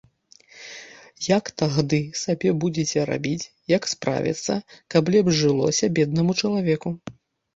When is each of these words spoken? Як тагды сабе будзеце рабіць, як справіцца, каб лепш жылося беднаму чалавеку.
Як 1.37 1.49
тагды 1.61 1.97
сабе 2.21 2.49
будзеце 2.63 3.03
рабіць, 3.11 3.49
як 3.75 3.83
справіцца, 3.93 4.53
каб 4.95 5.03
лепш 5.17 5.33
жылося 5.43 5.85
беднаму 5.99 6.31
чалавеку. 6.45 6.89